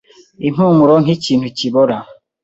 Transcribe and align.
Impumuro 0.47 0.93
nkikintu 1.03 1.47
kibora. 1.57 1.97